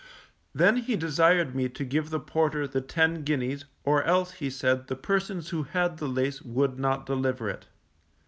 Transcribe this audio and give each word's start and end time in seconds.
Then 0.51 0.77
he 0.77 0.95
desired 0.95 1.53
me 1.53 1.69
to 1.69 1.85
give 1.85 2.09
the 2.09 2.19
porter 2.19 2.67
the 2.67 2.81
ten 2.81 3.21
guineas, 3.21 3.65
or 3.83 4.01
else 4.03 4.31
(he 4.31 4.49
said) 4.49 4.87
the 4.87 4.95
persons 4.95 5.49
who 5.49 5.61
had 5.61 5.97
the 5.97 6.07
lace 6.07 6.41
would 6.41 6.79
not 6.79 7.05
deliver 7.05 7.47
it. 7.51 7.67